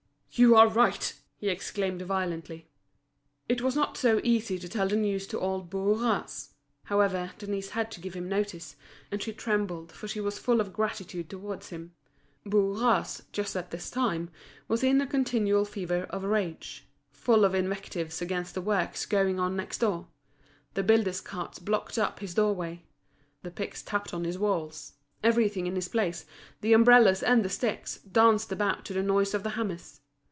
[0.33, 2.69] "You are right!" he exclaimed violently.
[3.49, 6.53] It was not so easy to tell the news to old Bourras.
[6.85, 8.77] However, Denise had to give him notice,
[9.11, 11.93] and she trembled, for she was full of gratitude towards him.
[12.45, 14.29] Bourras just at this time
[14.69, 19.79] was in a continual fever of rage—full of invectives against the works going on next
[19.79, 20.07] door.
[20.75, 22.83] The builder's carts blocked up his doorway;
[23.43, 26.25] the picks tapped on his walls; everything in his place,
[26.61, 29.97] the umbrellas and the sticks, danced about to the noise of the hammers.